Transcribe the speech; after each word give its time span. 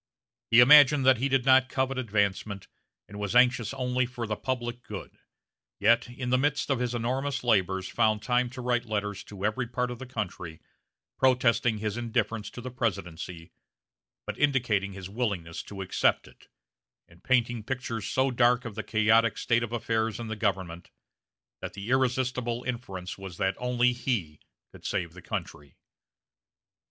He 0.49 0.61
imagined 0.61 1.05
that 1.05 1.19
he 1.19 1.29
did 1.29 1.45
not 1.45 1.69
covet 1.69 1.99
advancement, 1.99 2.67
and 3.07 3.19
was 3.19 3.35
anxious 3.35 3.71
only 3.71 4.07
for 4.07 4.25
the 4.25 4.35
public 4.35 4.81
good; 4.81 5.15
yet, 5.79 6.09
in 6.09 6.31
the 6.31 6.39
midst 6.39 6.71
of 6.71 6.79
his 6.79 6.95
enormous 6.95 7.43
labors 7.43 7.87
found 7.87 8.23
time 8.23 8.49
to 8.49 8.61
write 8.61 8.85
letters 8.85 9.23
to 9.25 9.45
every 9.45 9.67
part 9.67 9.91
of 9.91 9.99
the 9.99 10.07
country, 10.07 10.59
protesting 11.19 11.77
his 11.77 11.97
indifference 11.97 12.49
to 12.49 12.61
the 12.61 12.71
presidency, 12.71 13.51
but 14.25 14.39
indicating 14.39 14.93
his 14.93 15.07
willingness 15.07 15.61
to 15.61 15.83
accept 15.83 16.27
it, 16.27 16.47
and 17.07 17.23
painting 17.23 17.61
pictures 17.61 18.07
so 18.07 18.31
dark 18.31 18.65
of 18.65 18.73
the 18.73 18.81
chaotic 18.81 19.37
state 19.37 19.61
of 19.61 19.71
affairs 19.71 20.19
in 20.19 20.25
the 20.29 20.35
government, 20.35 20.89
that 21.61 21.73
the 21.73 21.91
irresistible 21.91 22.63
inference 22.63 23.19
was 23.19 23.37
that 23.37 23.53
only 23.59 23.93
he 23.93 24.39
could 24.71 24.83
save 24.83 25.13
the 25.13 25.21
country. 25.21 25.77